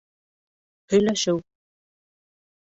[0.95, 1.37] Һөйләшеү